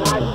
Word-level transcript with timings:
I 0.00 0.27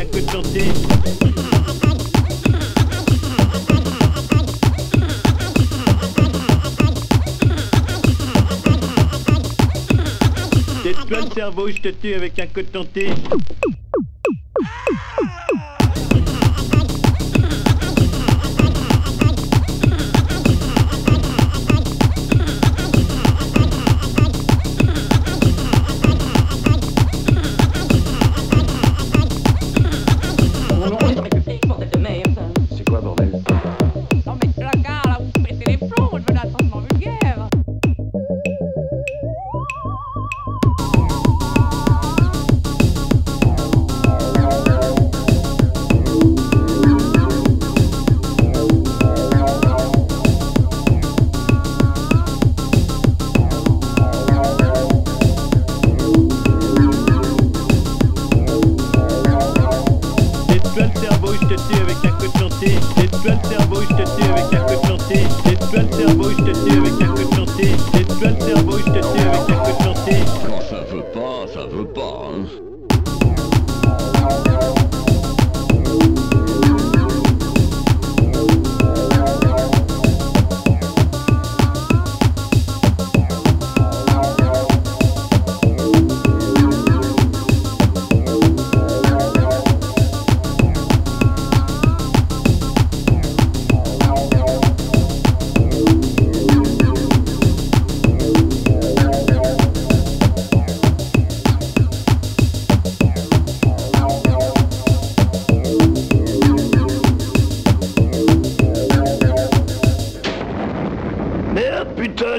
t'as 0.00 0.06
que 0.06 0.24
de 0.24 0.30
chanter. 0.30 0.64
T'es 10.82 10.94
plein 11.06 11.24
de 11.24 11.34
cerveau, 11.34 11.68
je 11.68 11.80
te 11.82 11.88
tue 11.88 12.14
avec 12.14 12.38
un 12.38 12.46
coton-tige. 12.46 13.10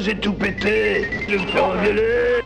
j'ai 0.01 0.15
tout 0.15 0.33
pété. 0.33 1.05
Je 1.27 1.35
me 1.35 1.45
fais 1.47 1.59
engueuler. 1.59 2.40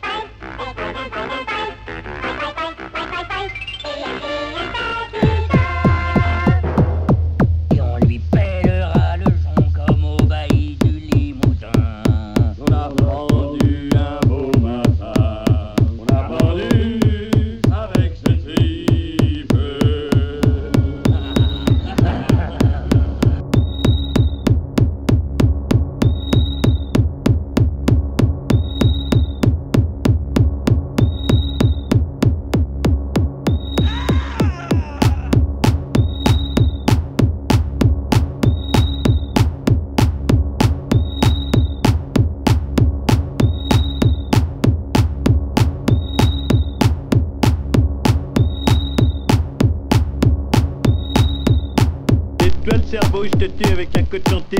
te 53.47 53.67
avec 53.71 53.95
un 53.97 54.03
code 54.03 54.27
chanté 54.29 54.57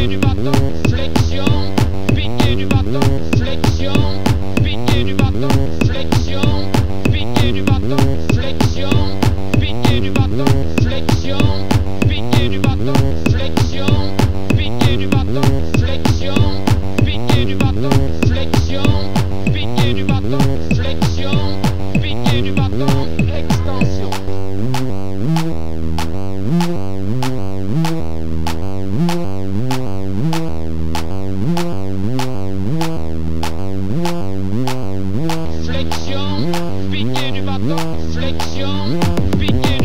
cheio 0.00 0.08
de 0.08 0.16
batom. 0.16 0.79
begin. 39.40 39.79